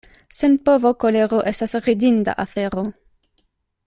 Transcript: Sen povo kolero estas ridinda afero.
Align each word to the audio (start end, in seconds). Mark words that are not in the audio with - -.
Sen 0.37 0.53
povo 0.69 0.91
kolero 1.03 1.41
estas 1.53 1.75
ridinda 1.89 2.35
afero. 2.47 2.87